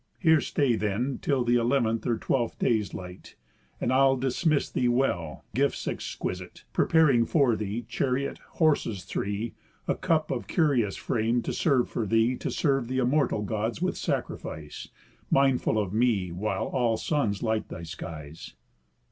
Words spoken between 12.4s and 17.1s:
serve th' immortal Gods with sacrifice, Mindful of me while all